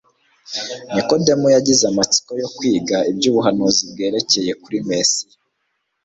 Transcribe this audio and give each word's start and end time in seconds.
Nikodemo 0.93 1.47
yagize 1.55 1.83
amatsiko 1.91 2.31
yo 2.41 2.47
kwiga 2.55 2.97
iby’ubuhanuzi 3.11 3.81
bwerekeye 3.91 4.51
kuri 4.61 4.77
Mesiya 4.89 5.35